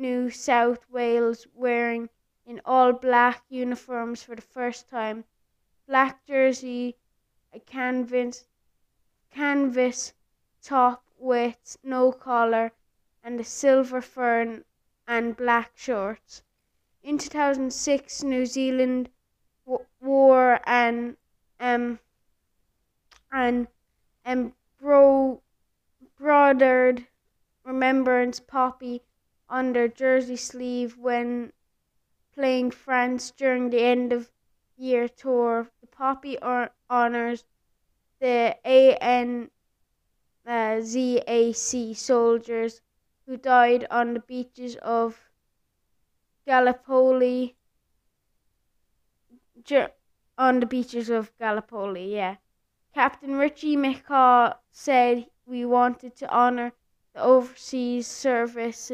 New 0.00 0.30
South 0.30 0.88
Wales 0.88 1.46
wearing 1.52 2.08
in 2.46 2.58
all 2.64 2.94
black 2.94 3.44
uniforms 3.50 4.22
for 4.22 4.34
the 4.34 4.40
first 4.40 4.88
time. 4.88 5.26
Black 5.86 6.24
jersey, 6.24 6.96
a 7.52 7.60
canvas 7.60 8.46
canvas 9.30 10.14
top 10.62 11.04
with 11.18 11.76
no 11.84 12.12
collar 12.12 12.72
and 13.22 13.38
a 13.38 13.44
silver 13.44 14.00
fern 14.00 14.64
and 15.06 15.36
black 15.36 15.76
shorts. 15.76 16.42
In 17.02 17.18
2006 17.18 18.22
New 18.22 18.46
Zealand 18.46 19.10
w- 19.66 19.84
wore 20.00 20.60
an 20.64 21.18
um 21.60 22.00
an 23.30 23.68
embroidered 24.24 25.42
remembrance 27.64 28.40
poppy 28.40 29.02
on 29.50 29.72
their 29.74 29.88
jersey 29.88 30.36
sleeve 30.36 30.96
when 30.96 31.52
playing 32.32 32.70
France 32.70 33.32
during 33.32 33.68
the 33.68 33.80
end 33.80 34.12
of 34.12 34.30
year 34.76 35.08
tour. 35.08 35.68
The 35.80 35.88
poppy 35.88 36.38
honors 36.88 37.44
the 38.20 38.56
ANZAC 40.46 41.96
soldiers 41.96 42.80
who 43.26 43.36
died 43.36 43.86
on 43.90 44.14
the 44.14 44.20
beaches 44.20 44.76
of 44.76 45.28
Gallipoli. 46.46 47.56
On 50.38 50.60
the 50.60 50.66
beaches 50.66 51.10
of 51.10 51.36
Gallipoli, 51.38 52.14
yeah. 52.14 52.36
Captain 52.94 53.36
Richie 53.36 53.76
McCaw 53.76 54.56
said 54.70 55.26
we 55.44 55.64
wanted 55.64 56.16
to 56.16 56.28
honour 56.32 56.72
the 57.14 57.22
overseas 57.22 58.06
service 58.06 58.90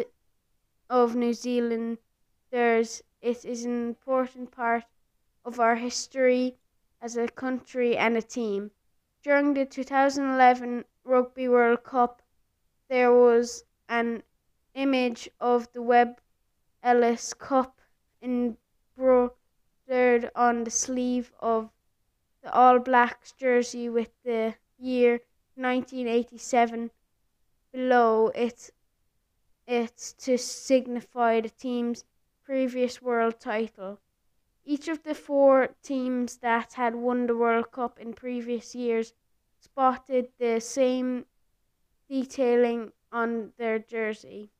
of 0.89 1.15
New 1.15 1.33
Zealanders. 1.33 3.03
It 3.21 3.45
is 3.45 3.65
an 3.65 3.89
important 3.89 4.51
part 4.51 4.85
of 5.45 5.61
our 5.61 5.77
history 5.77 6.57
as 7.01 7.17
a 7.17 7.29
country 7.29 7.97
and 7.97 8.17
a 8.17 8.23
team. 8.23 8.71
During 9.23 9.55
the 9.55 9.67
2011 9.67 10.85
Rugby 11.05 11.49
World 11.49 11.83
Cup, 11.83 12.23
there 12.89 13.13
was 13.13 13.65
an 13.89 14.23
image 14.75 15.29
of 15.41 15.73
the 15.73 15.83
Webb 15.83 16.21
Ellis 16.83 17.35
Cup 17.35 17.81
embroidered 18.23 20.31
on 20.35 20.65
the 20.65 20.71
sleeve 20.71 21.33
of 21.41 21.71
the 22.43 22.53
All 22.53 22.79
Blacks 22.79 23.33
jersey 23.33 23.89
with 23.89 24.11
the 24.23 24.55
year 24.79 25.21
1987 25.57 26.91
below 27.73 28.29
it. 28.29 28.71
It's 29.67 30.13
to 30.13 30.39
signify 30.39 31.41
the 31.41 31.49
team's 31.49 32.05
previous 32.45 33.03
world 33.03 33.41
title. 33.41 33.99
Each 34.65 34.87
of 34.87 35.03
the 35.03 35.15
four 35.15 35.75
teams 35.83 36.37
that 36.39 36.75
had 36.75 36.95
won 36.95 37.27
the 37.27 37.37
World 37.37 37.73
Cup 37.73 37.99
in 37.99 38.13
previous 38.13 38.77
years 38.77 39.13
spotted 39.59 40.29
the 40.39 40.61
same 40.61 41.27
detailing 42.09 42.93
on 43.11 43.53
their 43.57 43.81
jersey. 43.81 44.53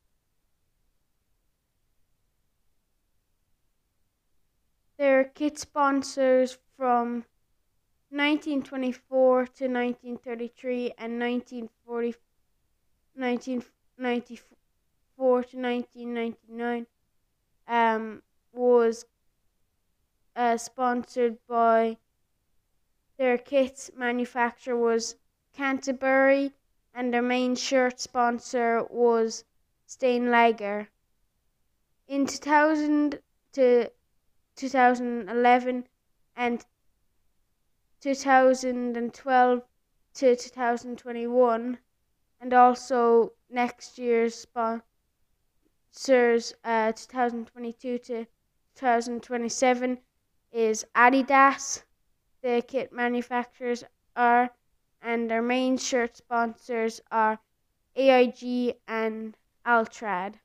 Their 4.97 5.23
kit 5.23 5.57
sponsors 5.57 6.57
from 6.75 7.23
1924 8.09 9.45
to 9.45 9.67
1933 9.67 10.93
and 10.97 11.19
1940, 11.19 12.15
1994 13.15 14.56
to 15.17 15.57
1999 15.57 16.85
um, 17.67 18.21
was 18.53 19.05
uh, 20.35 20.57
sponsored 20.57 21.37
by 21.47 21.97
their 23.17 23.37
kit 23.37 23.89
manufacturer 23.97 24.77
was 24.77 25.15
Canterbury 25.53 26.53
and 26.93 27.11
their 27.11 27.23
main 27.23 27.55
shirt 27.55 27.99
sponsor 27.99 28.83
was 28.91 29.43
Steinlager. 29.87 30.87
In 32.07 32.27
2000 32.27 33.19
to 33.53 33.91
2011 34.55 35.87
and 36.35 36.65
2012 38.01 39.63
to 40.13 40.35
2021 40.35 41.77
and 42.39 42.53
also 42.53 43.33
next 43.49 43.97
year's 43.97 44.35
sponsors 45.97 46.53
uh, 46.63 46.91
2022 46.91 47.97
to 47.97 48.25
2027 48.75 49.97
is 50.51 50.85
Adidas 50.95 51.81
the 52.43 52.63
kit 52.67 52.93
manufacturers 52.93 53.83
are 54.15 54.51
and 55.01 55.27
their 55.27 55.41
main 55.41 55.75
shirt 55.75 56.15
sponsors 56.15 57.01
are 57.09 57.39
AIG 57.95 58.75
and 58.87 59.35
Altrad. 59.65 60.35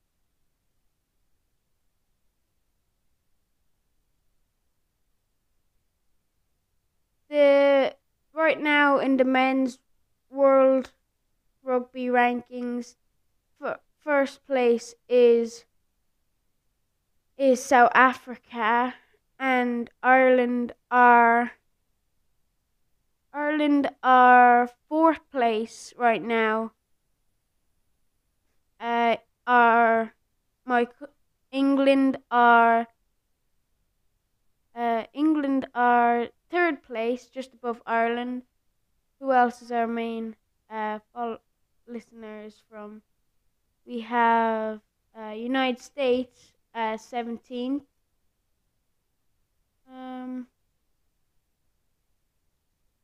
The 7.29 7.95
right 8.33 8.59
now 8.59 8.99
in 9.01 9.19
the 9.19 9.25
men's 9.25 9.79
world 10.31 10.93
rugby 11.63 12.07
rankings, 12.07 12.97
first 14.05 14.47
place 14.47 14.95
is 15.09 15.65
is 17.37 17.63
South 17.63 17.91
Africa 17.95 18.95
and 19.39 19.91
Ireland 20.03 20.73
are 20.91 21.53
Ireland 23.35 23.95
are 24.03 24.69
fourth 24.89 25.29
place 25.31 25.93
right 25.99 26.23
now. 26.23 26.73
Uh, 28.81 29.17
are 29.47 30.15
my 30.67 30.87
England 31.51 32.19
are 32.31 32.87
uh, 34.75 35.05
England 35.15 35.67
are 35.75 36.29
third 36.51 36.83
place, 36.83 37.27
just 37.27 37.55
above 37.55 37.83
Ireland. 37.87 38.43
Who 39.21 39.33
else 39.33 39.63
is 39.63 39.73
our 39.73 39.87
main 39.87 40.37
uh, 40.71 41.01
listeners 41.87 42.63
from? 42.69 43.03
We 43.87 44.01
have 44.01 44.81
uh, 45.19 45.31
United 45.31 45.81
States, 45.81 46.53
uh, 46.75 46.97
17th. 46.97 47.83
Um, 49.93 50.47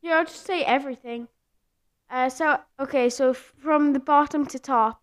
yeah, 0.01 0.19
I'll 0.19 0.25
just 0.25 0.47
say 0.47 0.63
everything. 0.63 1.29
Uh, 2.11 2.29
so, 2.31 2.61
okay, 2.81 3.11
so 3.11 3.35
from 3.35 3.93
the 3.93 4.01
bottom 4.01 4.47
to 4.47 4.59
top 4.59 5.03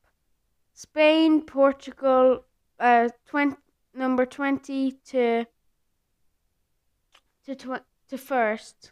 Spain, 0.74 1.42
Portugal, 1.42 2.46
uh, 2.80 3.10
20, 3.28 3.56
number 3.94 4.26
20 4.26 4.92
to, 4.92 5.46
to 7.46 7.56
20 7.56 7.84
to 8.10 8.18
first. 8.18 8.92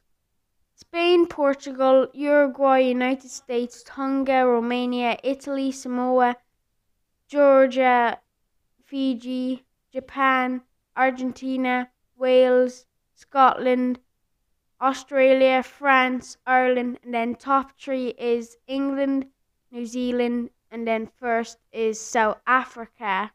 Spain, 0.75 1.27
Portugal, 1.27 2.07
Uruguay, 2.13 2.79
United 2.79 3.29
States, 3.29 3.83
Tonga, 3.85 4.45
Romania, 4.45 5.17
Italy, 5.23 5.71
Samoa, 5.71 6.35
Georgia, 7.33 8.19
Fiji, 8.85 9.65
Japan, 9.91 10.61
Argentina, 10.95 11.89
Wales, 12.15 12.85
Scotland, 13.15 13.99
Australia, 14.79 15.63
France, 15.63 16.37
Ireland, 16.45 16.99
and 17.03 17.11
then 17.11 17.33
top 17.33 17.71
three 17.75 18.09
is 18.19 18.57
England, 18.67 19.25
New 19.71 19.87
Zealand, 19.87 20.51
and 20.69 20.87
then 20.87 21.09
first 21.19 21.57
is 21.71 21.99
South 21.99 22.37
Africa. 22.45 23.31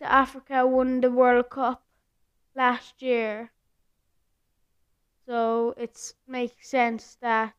South 0.00 0.10
Africa 0.10 0.66
won 0.66 1.00
the 1.00 1.12
World 1.12 1.50
Cup 1.50 1.84
last 2.56 3.00
year. 3.00 3.52
So 5.24 5.72
it 5.76 6.14
makes 6.26 6.68
sense 6.68 7.16
that 7.20 7.54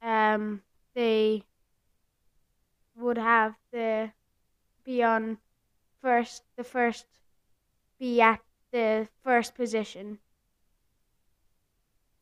um, 0.00 0.62
they 0.94 1.44
would 3.02 3.18
have 3.18 3.56
the 3.72 4.12
be 4.84 5.02
on 5.02 5.38
first 6.00 6.44
the 6.56 6.64
first 6.64 7.06
be 7.98 8.20
at 8.20 8.40
the 8.72 9.08
first 9.22 9.54
position. 9.54 10.18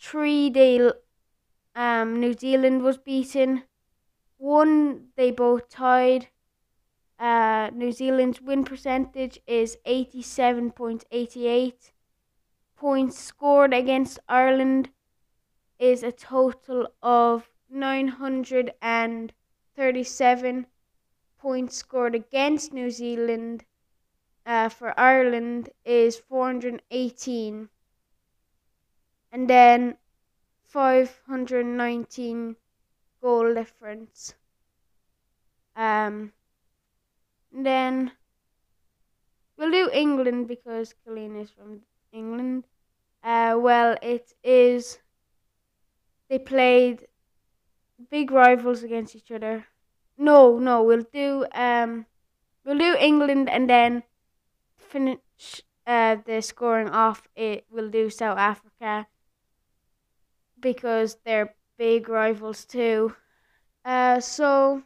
3 0.00 0.50
they 0.50 0.90
um 1.76 2.18
New 2.20 2.32
Zealand 2.32 2.82
was 2.82 2.98
beaten. 2.98 3.62
1 4.40 5.12
they 5.16 5.30
both 5.30 5.68
tied. 5.68 6.28
Uh, 7.18 7.68
New 7.74 7.92
Zealand's 7.92 8.40
win 8.40 8.64
percentage 8.64 9.38
is 9.46 9.76
87.88. 9.86 11.92
Points 12.74 13.18
scored 13.18 13.74
against 13.74 14.18
Ireland 14.26 14.88
is 15.78 16.02
a 16.02 16.10
total 16.10 16.88
of 17.02 17.50
937. 17.68 20.66
Points 21.38 21.76
scored 21.76 22.14
against 22.14 22.72
New 22.72 22.90
Zealand 22.90 23.66
uh, 24.46 24.70
for 24.70 24.98
Ireland 24.98 25.68
is 25.84 26.16
418. 26.16 27.68
And 29.30 29.50
then 29.50 29.98
519 30.64 32.56
goal 33.20 33.54
difference. 33.54 34.34
Um, 35.76 36.32
then 37.52 38.12
we'll 39.56 39.70
do 39.70 39.88
England 39.92 40.48
because 40.48 40.94
Colleen 41.04 41.36
is 41.36 41.50
from 41.50 41.82
England. 42.12 42.64
Uh, 43.22 43.56
well, 43.58 43.96
it 44.02 44.32
is. 44.42 44.98
They 46.30 46.38
played 46.38 47.08
big 48.10 48.30
rivals 48.30 48.82
against 48.82 49.14
each 49.16 49.30
other. 49.30 49.66
No, 50.18 50.58
no, 50.58 50.82
we'll 50.82 51.06
do 51.12 51.46
um, 51.52 52.06
we'll 52.64 52.78
do 52.78 52.96
England 52.98 53.48
and 53.48 53.68
then 53.70 54.02
finish 54.76 55.62
uh 55.86 56.16
the 56.26 56.42
scoring 56.42 56.88
off. 56.90 57.28
It 57.36 57.66
we'll 57.70 57.90
do 57.90 58.10
South 58.10 58.38
Africa 58.38 59.06
because 60.60 61.16
they're 61.24 61.54
big 61.80 62.08
rivals 62.08 62.64
too. 62.66 63.16
Uh, 63.84 64.20
so 64.20 64.82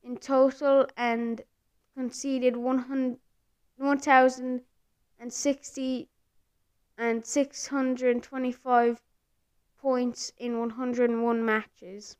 in 0.02 0.16
total 0.16 0.86
and 0.96 1.42
conceded 1.94 2.56
100 2.56 3.18
1,060 3.78 6.08
and 6.98 7.24
625 7.24 9.00
points 9.80 10.32
in 10.36 10.58
101 10.58 11.44
matches. 11.44 12.16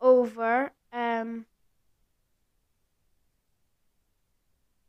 over 0.00 0.72
um, 0.92 1.46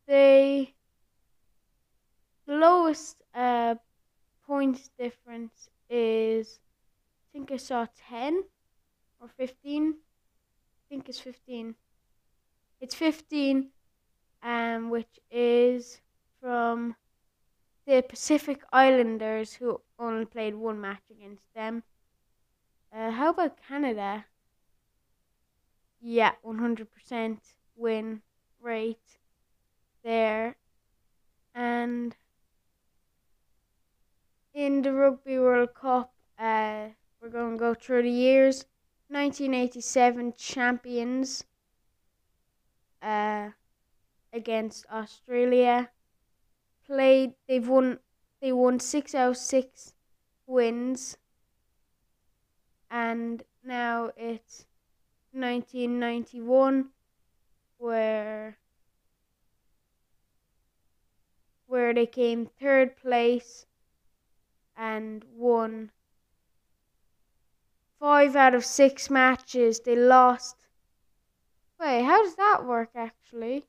the 0.08 0.68
lowest 2.48 3.22
uh, 3.34 3.76
points 4.46 4.90
difference 4.98 5.70
is 5.90 6.60
I 7.24 7.26
think 7.34 7.52
I 7.52 7.58
saw 7.58 7.88
10 8.10 8.44
or 9.20 9.28
15 9.28 9.94
I 9.94 10.84
think 10.90 11.10
it's 11.10 11.20
15 11.20 11.76
it's 12.82 12.96
15 12.96 13.72
um, 14.44 14.90
which 14.90 15.20
is 15.32 16.02
from 16.42 16.96
the 17.86 18.02
Pacific 18.02 18.62
Islanders, 18.72 19.54
who 19.54 19.82
only 19.98 20.26
played 20.26 20.56
one 20.56 20.80
match 20.80 21.04
against 21.10 21.44
them. 21.54 21.84
Uh, 22.94 23.12
how 23.12 23.30
about 23.30 23.58
Canada? 23.68 24.26
Yeah, 26.02 26.34
100% 26.44 27.40
win 27.76 28.22
rate 28.62 29.18
there. 30.04 30.56
And 31.54 32.16
in 34.54 34.82
the 34.82 34.94
Rugby 34.94 35.40
World 35.40 35.74
Cup, 35.74 36.14
uh, 36.38 36.90
we're 37.22 37.30
going 37.30 37.54
to 37.54 37.58
go 37.58 37.74
through 37.74 38.04
the 38.04 38.10
years. 38.10 38.66
1987 39.10 40.34
champions 40.38 41.44
uh, 43.02 43.50
against 44.34 44.86
Australia. 44.92 45.92
Played, 46.86 47.36
they've 47.48 47.68
won, 47.68 48.00
they 48.42 48.52
won 48.52 48.80
six 48.80 49.16
out 49.16 49.30
of 49.30 49.38
six 49.38 49.94
wins, 50.48 51.18
and 52.90 53.44
now 53.64 54.12
it's 54.18 54.66
1991 55.32 56.90
where 57.78 58.58
where 61.68 61.94
they 61.94 62.08
came 62.08 62.48
third 62.48 62.98
place 62.98 63.68
and 64.76 65.24
won 65.36 65.92
five 68.00 68.36
out 68.36 68.56
of 68.56 68.66
six 68.66 69.10
matches. 69.10 69.82
They 69.82 69.96
lost. 69.96 70.68
Wait, 71.80 72.04
how 72.04 72.24
does 72.24 72.36
that 72.36 72.66
work 72.66 72.92
actually? 72.96 73.69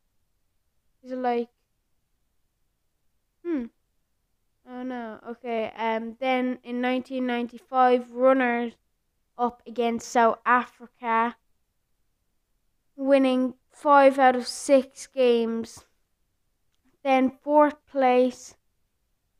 Is 1.03 1.13
like. 1.13 1.49
Hmm. 3.45 3.67
Oh 4.69 4.83
no. 4.83 5.19
Okay. 5.31 5.73
Um. 5.77 6.17
Then 6.21 6.59
in 6.63 6.83
1995, 6.83 8.13
runners 8.13 8.75
up 9.39 9.63
against 9.67 10.09
South 10.09 10.39
Africa, 10.45 11.37
winning 12.97 13.55
five 13.71 14.19
out 14.19 14.37
of 14.37 14.47
six 14.47 15.07
games. 15.07 15.85
Then 17.03 17.31
fourth 17.43 17.87
place. 17.87 18.57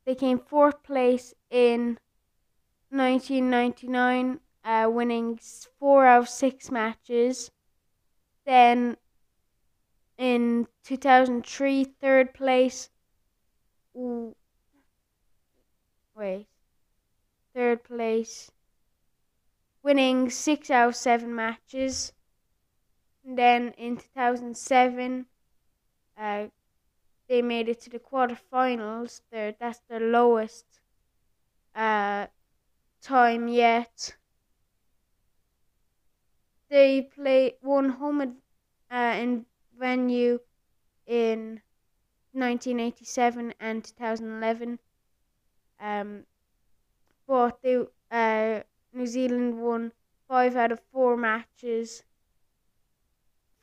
They 0.05 0.15
came 0.15 0.39
fourth 0.39 0.81
place 0.81 1.35
in 1.51 1.99
1999, 2.89 4.39
uh, 4.65 4.89
winning 4.91 5.39
four 5.79 6.07
out 6.07 6.23
of 6.23 6.29
six 6.29 6.71
matches. 6.71 7.51
Then 8.45 8.97
in 10.21 10.67
2003, 10.83 11.83
third 11.83 12.31
place. 12.35 12.91
Wait. 16.15 16.45
Third 17.55 17.83
place. 17.83 18.51
Winning 19.81 20.29
six 20.29 20.69
out 20.69 20.89
of 20.89 20.95
seven 20.95 21.33
matches. 21.33 22.13
And 23.25 23.35
then 23.35 23.73
in 23.79 23.97
2007, 23.97 25.25
uh, 26.15 26.45
they 27.27 27.41
made 27.41 27.67
it 27.67 27.81
to 27.81 27.89
the 27.89 27.97
quarterfinals. 27.97 29.21
There, 29.31 29.55
that's 29.59 29.81
the 29.89 29.99
lowest 29.99 30.65
uh, 31.73 32.27
time 33.01 33.47
yet. 33.47 34.15
They 36.69 37.01
play 37.01 37.55
one 37.61 37.89
home 37.89 38.37
uh, 38.91 39.15
in 39.17 39.47
venue 39.81 40.39
in 41.07 41.61
1987 42.33 43.53
and 43.59 43.83
2011. 43.83 44.79
Um, 45.79 46.25
but 47.27 47.59
they 47.63 47.83
uh, 48.11 48.61
New 48.93 49.07
Zealand 49.07 49.59
won 49.61 49.91
five 50.27 50.55
out 50.55 50.71
of 50.71 50.79
four 50.91 51.17
matches. 51.17 52.03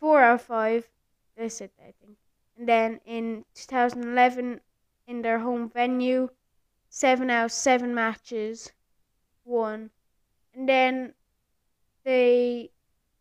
Four 0.00 0.22
out 0.22 0.34
of 0.34 0.42
five. 0.42 0.88
That's 1.36 1.60
it, 1.60 1.72
I 1.80 1.92
think. 2.00 2.18
And 2.56 2.68
then 2.68 3.00
in 3.06 3.44
2011, 3.54 4.60
in 5.06 5.22
their 5.22 5.38
home 5.38 5.70
venue, 5.70 6.28
seven 6.88 7.30
out 7.30 7.46
of 7.46 7.52
seven 7.52 7.94
matches 7.94 8.72
won. 9.44 9.90
And 10.54 10.68
then 10.68 11.14
they, 12.04 12.70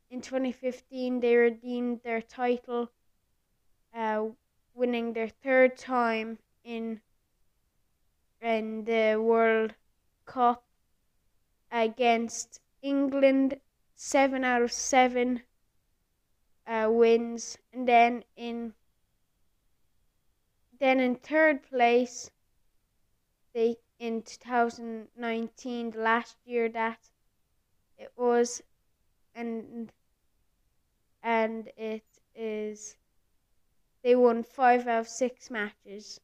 in 0.10 0.22
2015, 0.22 1.20
they 1.20 1.36
redeemed 1.36 2.02
their 2.04 2.22
title, 2.22 2.91
uh, 3.93 4.26
winning 4.74 5.13
their 5.13 5.28
third 5.28 5.78
time 5.78 6.39
in 6.63 7.02
in 8.41 8.86
the 8.86 9.17
World 9.17 9.74
Cup 10.26 10.63
against 11.72 12.62
England, 12.82 13.60
seven 13.96 14.43
out 14.43 14.62
of 14.62 14.72
seven 14.72 15.41
uh, 16.67 16.88
wins, 16.89 17.58
and 17.74 17.88
then 17.88 18.24
in 18.36 18.74
then 20.80 21.00
in 21.00 21.15
third 21.15 21.63
place, 21.63 22.30
they 23.54 23.78
in 24.00 24.22
2019, 24.22 25.91
the 25.91 26.00
last 26.00 26.38
year 26.46 26.70
that 26.70 27.10
it 27.98 28.12
was, 28.15 28.62
and 29.34 29.91
and 31.28 31.70
it 31.76 32.06
is 32.34 32.96
they 34.02 34.16
won 34.16 34.44
five 34.44 34.88
out 34.88 35.02
of 35.02 35.08
six 35.10 35.52
matches. 35.52 36.22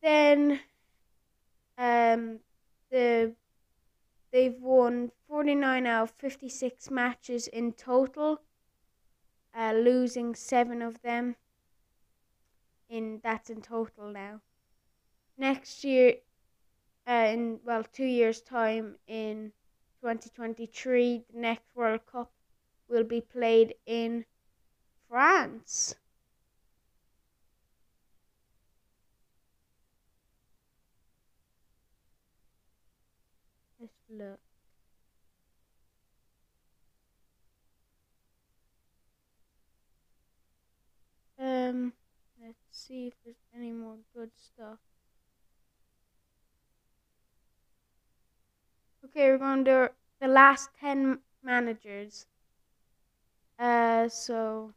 Then, 0.00 0.60
um, 1.76 2.38
the 2.92 3.34
they've 4.30 4.60
won 4.60 5.10
49 5.26 5.84
out 5.84 6.02
of 6.04 6.10
56 6.12 6.90
matches 6.92 7.48
in 7.48 7.72
total, 7.72 8.40
uh, 9.52 9.72
losing 9.72 10.36
seven 10.36 10.80
of 10.80 11.02
them. 11.02 11.34
In 12.88 13.20
that's 13.24 13.50
in 13.50 13.62
total 13.62 14.12
now. 14.12 14.42
Next 15.36 15.82
year, 15.82 16.18
uh, 17.08 17.26
in 17.32 17.58
well 17.64 17.82
two 17.82 18.04
years' 18.04 18.42
time, 18.42 18.98
in 19.08 19.50
2023, 20.02 21.24
the 21.32 21.40
next 21.40 21.66
World 21.74 22.06
Cup 22.06 22.30
will 22.88 23.04
be 23.04 23.20
played 23.20 23.74
in 23.86 24.24
France. 25.08 25.94
Let's 33.80 33.92
look. 34.08 34.40
Um, 41.38 41.92
let's 42.40 42.56
see 42.70 43.08
if 43.08 43.14
there's 43.24 43.36
any 43.56 43.72
more 43.72 43.96
good 44.14 44.30
stuff. 44.36 44.78
Okay, 49.04 49.30
we're 49.30 49.38
going 49.38 49.64
to 49.64 49.90
the 50.20 50.28
last 50.28 50.70
10 50.80 51.18
managers. 51.42 52.26
Uh, 53.62 54.08
so. 54.08 54.72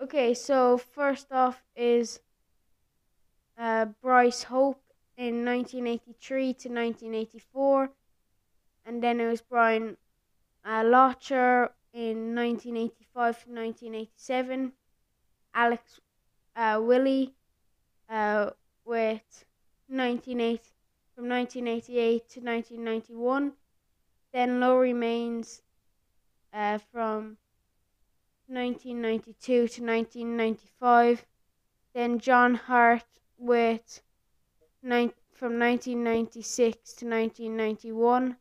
Okay, 0.00 0.32
so 0.32 0.78
first 0.78 1.30
off 1.30 1.62
is 1.76 2.20
uh, 3.58 3.84
Bryce 4.00 4.46
Rope 4.50 4.80
in 5.18 5.44
1983 5.44 6.54
to 6.54 6.68
1984, 6.70 7.90
and 8.86 9.02
then 9.02 9.20
it 9.20 9.26
was 9.26 9.42
Brian 9.42 9.98
uh, 10.64 10.82
Lochore 10.82 11.68
in 11.92 12.34
1985 12.34 13.44
to 13.44 13.50
1987, 13.50 14.72
Alex 15.54 16.00
uh, 16.56 16.80
Wyllie 16.82 17.34
uh, 18.08 18.50
with 18.86 19.44
1980, 19.88 20.73
from 21.14 21.28
1988 21.28 22.28
to 22.28 22.40
1991, 22.40 23.52
then 24.32 24.58
Laurie 24.58 24.92
Mains 24.92 25.62
uh, 26.52 26.78
from 26.90 27.36
1992 28.48 29.44
to 29.44 29.82
1995, 29.82 31.24
then 31.94 32.18
John 32.18 32.56
Hart 32.56 33.04
with 33.38 34.02
nine, 34.82 35.12
from 35.32 35.58
1996 35.58 36.92
to 36.94 37.06
1991, 37.06 38.36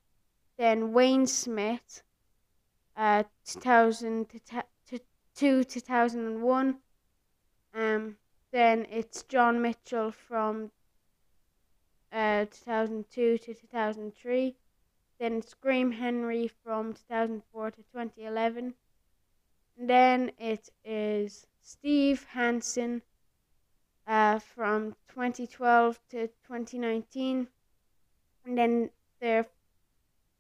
then 0.58 0.94
Wayne 0.94 1.28
Smith, 1.28 2.02
uh, 2.98 3.24
2000 3.46 4.30
to, 4.30 4.40
to, 4.90 5.00
to 5.36 5.64
2001, 5.64 6.78
um, 7.76 8.18
then 8.52 8.88
it's 8.90 9.24
John 9.24 9.62
Mitchell 9.62 10.12
from 10.12 10.72
uh, 12.14 12.46
2002 12.46 13.40
to 13.40 13.54
2003, 13.54 14.56
then 15.20 15.42
Graham 15.62 15.92
Henry 15.92 16.48
from 16.64 16.94
2004 16.94 17.72
to 17.72 17.78
2011, 17.78 18.74
And 19.78 19.90
then 19.90 20.32
it 20.38 20.70
is 20.86 21.48
Steve 21.62 22.24
Hansen 22.30 23.02
uh, 24.06 24.40
from 24.40 24.96
2012 25.10 26.00
to 26.12 26.28
2019. 26.28 27.48
And 28.46 28.58
then 28.58 28.90
their 29.20 29.48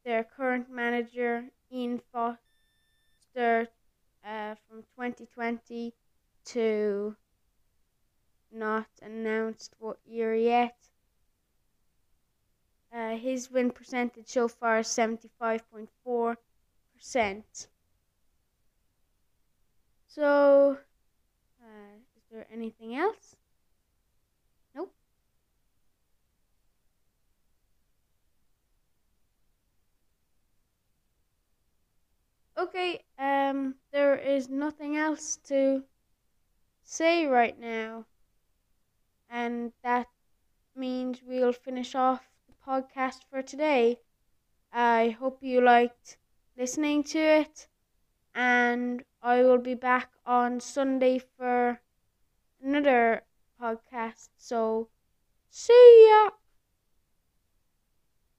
their 0.05 0.23
current 0.23 0.69
manager 0.69 1.45
Ian 1.71 2.01
Foster 2.11 3.67
uh, 4.23 4.55
from 4.67 4.83
2020 4.95 5.93
to 6.45 7.15
not 8.51 8.87
announced 9.01 9.73
what 9.79 9.97
year 10.05 10.35
yet. 10.35 10.75
Uh, 12.93 13.17
his 13.17 13.49
win 13.49 13.71
percentage 13.71 14.27
so 14.27 14.47
far 14.47 14.79
is 14.79 14.87
75.4%. 14.87 17.67
So, 20.07 20.77
uh, 21.59 21.95
is 22.15 22.23
there 22.31 22.45
anything 22.51 22.95
else? 22.95 23.35
Nope. 24.75 24.93
Okay, 32.55 33.03
um, 33.17 33.73
there 33.91 34.15
is 34.15 34.49
nothing 34.49 34.97
else 34.97 35.37
to 35.45 35.83
say 36.83 37.25
right 37.25 37.57
now. 37.57 38.05
And 39.29 39.73
that 39.83 40.09
means 40.75 41.23
we'll 41.23 41.53
finish 41.53 41.95
off 41.95 42.32
podcast 42.67 43.23
for 43.29 43.41
today. 43.41 43.99
I 44.71 45.09
hope 45.09 45.39
you 45.41 45.61
liked 45.61 46.17
listening 46.57 47.03
to 47.05 47.19
it, 47.19 47.67
and 48.35 49.03
I 49.21 49.43
will 49.43 49.59
be 49.59 49.75
back 49.75 50.11
on 50.25 50.59
Sunday 50.59 51.19
for 51.19 51.81
another 52.61 53.23
podcast. 53.61 54.29
So, 54.37 54.89
see 55.49 56.09
ya! 56.09 56.31